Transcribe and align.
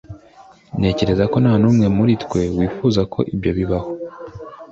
ntekereza 0.79 1.23
ko 1.31 1.37
nta 1.43 1.53
n'umwe 1.61 1.85
muri 1.97 2.13
twe 2.23 2.41
wifuza 2.57 3.01
ko 3.13 3.19
ibyo 3.33 3.51
bibaho 3.57 3.89